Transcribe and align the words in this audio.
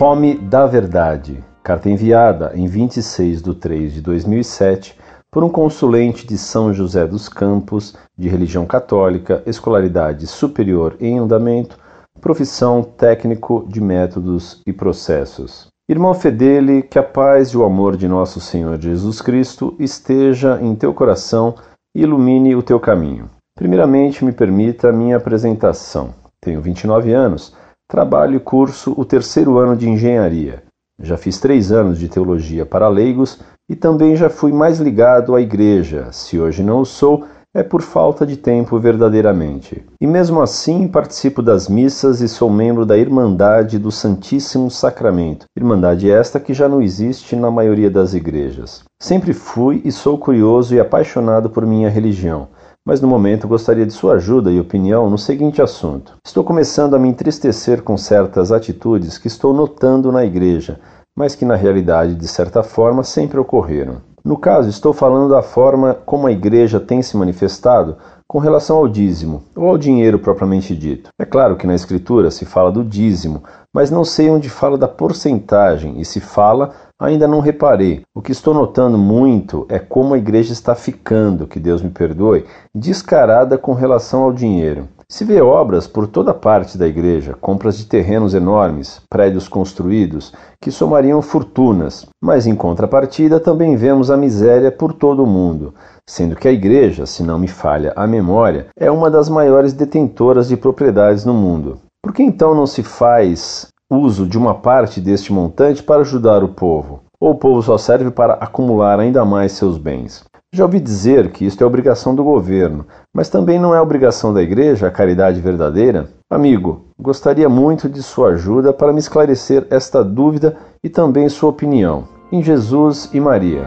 Fome 0.00 0.34
da 0.34 0.66
Verdade. 0.66 1.44
Carta 1.62 1.90
enviada 1.90 2.52
em 2.54 2.66
26 2.66 3.42
de 3.42 3.54
3 3.54 3.92
de 3.92 4.00
2007 4.00 4.98
por 5.30 5.44
um 5.44 5.50
consulente 5.50 6.26
de 6.26 6.38
São 6.38 6.72
José 6.72 7.06
dos 7.06 7.28
Campos, 7.28 7.94
de 8.16 8.26
religião 8.26 8.64
católica, 8.64 9.42
escolaridade 9.44 10.26
superior 10.26 10.96
em 11.00 11.18
andamento, 11.18 11.78
profissão 12.18 12.82
técnico 12.82 13.66
de 13.68 13.78
métodos 13.78 14.62
e 14.66 14.72
processos. 14.72 15.66
Irmão 15.86 16.14
Fedele, 16.14 16.82
que 16.82 16.98
a 16.98 17.02
paz 17.02 17.50
e 17.50 17.58
o 17.58 17.62
amor 17.62 17.94
de 17.94 18.08
nosso 18.08 18.40
Senhor 18.40 18.80
Jesus 18.80 19.20
Cristo 19.20 19.76
esteja 19.78 20.58
em 20.62 20.74
teu 20.74 20.94
coração 20.94 21.56
e 21.94 22.00
ilumine 22.00 22.56
o 22.56 22.62
teu 22.62 22.80
caminho. 22.80 23.28
Primeiramente, 23.54 24.24
me 24.24 24.32
permita 24.32 24.88
a 24.88 24.92
minha 24.94 25.18
apresentação. 25.18 26.14
Tenho 26.42 26.62
29 26.62 27.12
anos, 27.12 27.54
trabalho 27.90 28.36
e 28.36 28.40
curso 28.40 28.94
o 28.96 29.04
terceiro 29.04 29.58
ano 29.58 29.76
de 29.76 29.88
engenharia. 29.90 30.62
Já 31.02 31.16
fiz 31.16 31.40
três 31.40 31.72
anos 31.72 31.98
de 31.98 32.08
teologia 32.08 32.64
para 32.64 32.88
leigos 32.88 33.40
e 33.68 33.74
também 33.74 34.14
já 34.14 34.30
fui 34.30 34.52
mais 34.52 34.78
ligado 34.78 35.34
à 35.34 35.40
igreja. 35.40 36.06
Se 36.12 36.38
hoje 36.38 36.62
não 36.62 36.82
o 36.82 36.86
sou, 36.86 37.24
é 37.52 37.64
por 37.64 37.82
falta 37.82 38.24
de 38.24 38.36
tempo 38.36 38.78
verdadeiramente. 38.78 39.84
E 40.00 40.06
mesmo 40.06 40.40
assim 40.40 40.86
participo 40.86 41.42
das 41.42 41.68
missas 41.68 42.20
e 42.20 42.28
sou 42.28 42.48
membro 42.48 42.86
da 42.86 42.96
Irmandade 42.96 43.76
do 43.76 43.90
Santíssimo 43.90 44.70
Sacramento, 44.70 45.46
irmandade 45.56 46.08
esta 46.08 46.38
que 46.38 46.54
já 46.54 46.68
não 46.68 46.80
existe 46.80 47.34
na 47.34 47.50
maioria 47.50 47.90
das 47.90 48.14
igrejas. 48.14 48.84
Sempre 49.02 49.32
fui 49.32 49.82
e 49.84 49.90
sou 49.90 50.16
curioso 50.16 50.76
e 50.76 50.78
apaixonado 50.78 51.50
por 51.50 51.66
minha 51.66 51.90
religião 51.90 52.46
mas 52.86 53.00
no 53.00 53.08
momento 53.08 53.46
gostaria 53.46 53.86
de 53.86 53.92
sua 53.92 54.14
ajuda 54.14 54.50
e 54.50 54.60
opinião 54.60 55.10
no 55.10 55.18
seguinte 55.18 55.60
assunto. 55.60 56.14
Estou 56.26 56.42
começando 56.42 56.94
a 56.94 56.98
me 56.98 57.08
entristecer 57.08 57.82
com 57.82 57.96
certas 57.96 58.50
atitudes 58.50 59.18
que 59.18 59.28
estou 59.28 59.52
notando 59.52 60.10
na 60.10 60.24
igreja, 60.24 60.80
mas 61.16 61.34
que 61.34 61.44
na 61.44 61.56
realidade, 61.56 62.14
de 62.14 62.28
certa 62.28 62.62
forma, 62.62 63.02
sempre 63.04 63.38
ocorreram. 63.38 63.98
No 64.24 64.36
caso, 64.36 64.68
estou 64.68 64.92
falando 64.92 65.30
da 65.30 65.42
forma 65.42 65.94
como 65.94 66.26
a 66.26 66.32
igreja 66.32 66.78
tem 66.78 67.02
se 67.02 67.16
manifestado 67.16 67.96
com 68.28 68.38
relação 68.38 68.76
ao 68.76 68.86
dízimo, 68.86 69.42
ou 69.56 69.68
ao 69.68 69.78
dinheiro 69.78 70.18
propriamente 70.18 70.76
dito. 70.76 71.10
É 71.18 71.24
claro 71.24 71.56
que 71.56 71.66
na 71.66 71.74
Escritura 71.74 72.30
se 72.30 72.44
fala 72.44 72.70
do 72.70 72.84
dízimo, 72.84 73.42
mas 73.74 73.90
não 73.90 74.04
sei 74.04 74.30
onde 74.30 74.48
fala 74.48 74.78
da 74.78 74.86
porcentagem, 74.86 76.00
e 76.00 76.04
se 76.04 76.20
fala, 76.20 76.72
Ainda 77.00 77.26
não 77.26 77.40
reparei. 77.40 78.02
O 78.14 78.20
que 78.20 78.30
estou 78.30 78.52
notando 78.52 78.98
muito 78.98 79.64
é 79.70 79.78
como 79.78 80.12
a 80.12 80.18
igreja 80.18 80.52
está 80.52 80.74
ficando, 80.74 81.46
que 81.46 81.58
Deus 81.58 81.80
me 81.80 81.88
perdoe, 81.88 82.44
descarada 82.74 83.56
com 83.56 83.72
relação 83.72 84.24
ao 84.24 84.32
dinheiro. 84.34 84.86
Se 85.08 85.24
vê 85.24 85.40
obras 85.40 85.88
por 85.88 86.06
toda 86.06 86.34
parte 86.34 86.76
da 86.76 86.86
igreja, 86.86 87.34
compras 87.40 87.78
de 87.78 87.86
terrenos 87.86 88.34
enormes, 88.34 89.00
prédios 89.08 89.48
construídos, 89.48 90.32
que 90.60 90.70
somariam 90.70 91.22
fortunas, 91.22 92.06
mas 92.22 92.46
em 92.46 92.54
contrapartida 92.54 93.40
também 93.40 93.76
vemos 93.76 94.10
a 94.10 94.16
miséria 94.16 94.70
por 94.70 94.92
todo 94.92 95.24
o 95.24 95.26
mundo, 95.26 95.74
sendo 96.06 96.36
que 96.36 96.46
a 96.46 96.52
igreja, 96.52 97.06
se 97.06 97.22
não 97.22 97.38
me 97.38 97.48
falha 97.48 97.94
a 97.96 98.06
memória, 98.06 98.66
é 98.78 98.90
uma 98.90 99.10
das 99.10 99.28
maiores 99.28 99.72
detentoras 99.72 100.48
de 100.48 100.56
propriedades 100.56 101.24
no 101.24 101.32
mundo. 101.34 101.78
Por 102.02 102.12
que 102.12 102.22
então 102.22 102.54
não 102.54 102.66
se 102.66 102.82
faz 102.82 103.68
uso 103.90 104.26
de 104.26 104.38
uma 104.38 104.54
parte 104.54 105.00
deste 105.00 105.32
montante 105.32 105.82
para 105.82 106.02
ajudar 106.02 106.44
o 106.44 106.48
povo, 106.48 107.00
ou 107.20 107.32
o 107.32 107.34
povo 107.34 107.60
só 107.60 107.76
serve 107.76 108.10
para 108.10 108.34
acumular 108.34 109.00
ainda 109.00 109.24
mais 109.24 109.52
seus 109.52 109.76
bens. 109.76 110.24
Já 110.52 110.64
ouvi 110.64 110.80
dizer 110.80 111.30
que 111.30 111.44
isto 111.44 111.62
é 111.62 111.66
obrigação 111.66 112.14
do 112.14 112.24
governo, 112.24 112.86
mas 113.14 113.28
também 113.28 113.58
não 113.58 113.74
é 113.74 113.80
obrigação 113.80 114.32
da 114.32 114.42
igreja 114.42 114.86
a 114.88 114.90
caridade 114.90 115.40
verdadeira? 115.40 116.08
Amigo, 116.28 116.86
gostaria 116.98 117.48
muito 117.48 117.88
de 117.88 118.02
sua 118.02 118.30
ajuda 118.30 118.72
para 118.72 118.92
me 118.92 118.98
esclarecer 118.98 119.66
esta 119.70 120.02
dúvida 120.02 120.56
e 120.82 120.88
também 120.88 121.28
sua 121.28 121.50
opinião. 121.50 122.04
Em 122.32 122.42
Jesus 122.42 123.10
e 123.12 123.20
Maria. 123.20 123.64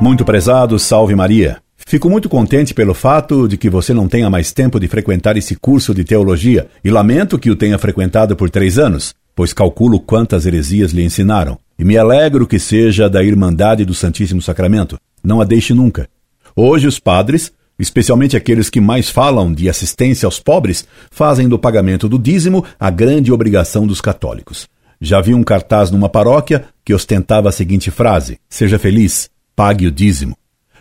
Muito 0.00 0.24
prezado, 0.24 0.78
salve 0.78 1.14
Maria. 1.14 1.58
Fico 1.88 2.10
muito 2.10 2.28
contente 2.28 2.74
pelo 2.74 2.92
fato 2.92 3.48
de 3.48 3.56
que 3.56 3.70
você 3.70 3.94
não 3.94 4.06
tenha 4.06 4.28
mais 4.28 4.52
tempo 4.52 4.78
de 4.78 4.86
frequentar 4.86 5.38
esse 5.38 5.56
curso 5.56 5.94
de 5.94 6.04
teologia 6.04 6.68
e 6.84 6.90
lamento 6.90 7.38
que 7.38 7.50
o 7.50 7.56
tenha 7.56 7.78
frequentado 7.78 8.36
por 8.36 8.50
três 8.50 8.78
anos, 8.78 9.14
pois 9.34 9.54
calculo 9.54 9.98
quantas 9.98 10.44
heresias 10.44 10.92
lhe 10.92 11.02
ensinaram. 11.02 11.58
E 11.78 11.84
me 11.86 11.96
alegro 11.96 12.46
que 12.46 12.58
seja 12.58 13.08
da 13.08 13.24
Irmandade 13.24 13.86
do 13.86 13.94
Santíssimo 13.94 14.42
Sacramento. 14.42 14.98
Não 15.24 15.40
a 15.40 15.46
deixe 15.46 15.72
nunca. 15.72 16.06
Hoje 16.54 16.86
os 16.86 16.98
padres, 16.98 17.50
especialmente 17.78 18.36
aqueles 18.36 18.68
que 18.68 18.82
mais 18.82 19.08
falam 19.08 19.50
de 19.50 19.66
assistência 19.70 20.26
aos 20.26 20.38
pobres, 20.38 20.86
fazem 21.10 21.48
do 21.48 21.58
pagamento 21.58 22.06
do 22.06 22.18
dízimo 22.18 22.66
a 22.78 22.90
grande 22.90 23.32
obrigação 23.32 23.86
dos 23.86 24.02
católicos. 24.02 24.68
Já 25.00 25.22
vi 25.22 25.32
um 25.32 25.42
cartaz 25.42 25.90
numa 25.90 26.10
paróquia 26.10 26.66
que 26.84 26.92
ostentava 26.92 27.48
a 27.48 27.52
seguinte 27.52 27.90
frase: 27.90 28.38
Seja 28.46 28.78
feliz, 28.78 29.30
pague 29.56 29.86
o 29.86 29.90
dízimo. 29.90 30.36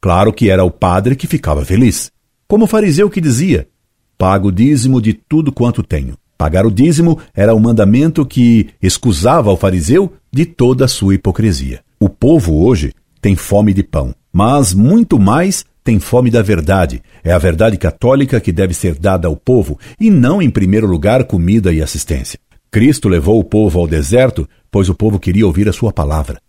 Claro 0.00 0.32
que 0.32 0.48
era 0.48 0.64
o 0.64 0.70
padre 0.70 1.16
que 1.16 1.26
ficava 1.26 1.64
feliz. 1.64 2.10
Como 2.46 2.64
o 2.64 2.68
fariseu 2.68 3.10
que 3.10 3.20
dizia: 3.20 3.68
Pago 4.16 4.48
o 4.48 4.52
dízimo 4.52 5.00
de 5.00 5.12
tudo 5.12 5.52
quanto 5.52 5.82
tenho. 5.82 6.14
Pagar 6.36 6.64
o 6.64 6.70
dízimo 6.70 7.18
era 7.34 7.52
o 7.52 7.58
mandamento 7.58 8.24
que 8.24 8.68
excusava 8.80 9.50
o 9.50 9.56
fariseu 9.56 10.12
de 10.32 10.46
toda 10.46 10.84
a 10.84 10.88
sua 10.88 11.14
hipocrisia. 11.14 11.80
O 11.98 12.08
povo 12.08 12.64
hoje 12.64 12.92
tem 13.20 13.34
fome 13.34 13.74
de 13.74 13.82
pão, 13.82 14.14
mas 14.32 14.72
muito 14.72 15.18
mais 15.18 15.64
tem 15.82 15.98
fome 15.98 16.30
da 16.30 16.40
verdade. 16.40 17.02
É 17.24 17.32
a 17.32 17.38
verdade 17.38 17.76
católica 17.76 18.40
que 18.40 18.52
deve 18.52 18.72
ser 18.72 18.94
dada 18.96 19.26
ao 19.26 19.34
povo 19.34 19.78
e 20.00 20.10
não, 20.10 20.40
em 20.40 20.48
primeiro 20.48 20.86
lugar, 20.86 21.24
comida 21.24 21.72
e 21.72 21.82
assistência. 21.82 22.38
Cristo 22.70 23.08
levou 23.08 23.40
o 23.40 23.44
povo 23.44 23.80
ao 23.80 23.88
deserto, 23.88 24.48
pois 24.70 24.88
o 24.88 24.94
povo 24.94 25.18
queria 25.18 25.46
ouvir 25.46 25.68
a 25.68 25.72
sua 25.72 25.92
palavra. 25.92 26.40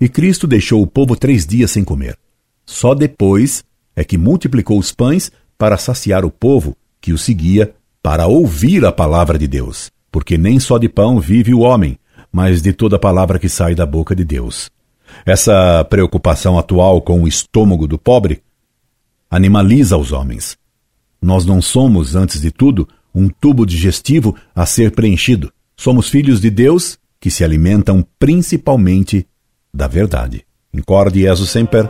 E 0.00 0.08
Cristo 0.08 0.46
deixou 0.46 0.82
o 0.82 0.86
povo 0.86 1.14
três 1.14 1.46
dias 1.46 1.70
sem 1.70 1.84
comer. 1.84 2.18
Só 2.66 2.94
depois 2.94 3.64
é 3.94 4.04
que 4.04 4.18
multiplicou 4.18 4.78
os 4.78 4.92
pães 4.92 5.30
para 5.56 5.78
saciar 5.78 6.24
o 6.24 6.30
povo 6.30 6.76
que 7.00 7.12
o 7.12 7.18
seguia 7.18 7.74
para 8.02 8.26
ouvir 8.26 8.84
a 8.84 8.92
palavra 8.92 9.38
de 9.38 9.46
Deus. 9.46 9.90
Porque 10.10 10.36
nem 10.36 10.58
só 10.58 10.76
de 10.76 10.88
pão 10.88 11.20
vive 11.20 11.54
o 11.54 11.60
homem, 11.60 11.98
mas 12.30 12.60
de 12.60 12.72
toda 12.72 12.98
palavra 12.98 13.38
que 13.38 13.48
sai 13.48 13.74
da 13.74 13.86
boca 13.86 14.14
de 14.14 14.24
Deus. 14.24 14.70
Essa 15.24 15.84
preocupação 15.88 16.58
atual 16.58 17.00
com 17.00 17.22
o 17.22 17.28
estômago 17.28 17.86
do 17.86 17.98
pobre 17.98 18.42
animaliza 19.30 19.96
os 19.96 20.12
homens. 20.12 20.56
Nós 21.22 21.46
não 21.46 21.62
somos, 21.62 22.14
antes 22.14 22.40
de 22.40 22.50
tudo, 22.50 22.88
um 23.14 23.28
tubo 23.28 23.64
digestivo 23.64 24.36
a 24.54 24.66
ser 24.66 24.90
preenchido. 24.92 25.52
Somos 25.76 26.08
filhos 26.08 26.40
de 26.40 26.50
Deus 26.50 26.98
que 27.18 27.30
se 27.30 27.42
alimentam 27.42 28.06
principalmente 28.18 29.26
da 29.72 29.86
verdade. 29.86 30.44
Incorde 30.72 31.20
Jesus 31.20 31.50
Semper 31.50 31.88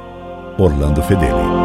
Orlando 0.58 1.02
Fedeli. 1.02 1.55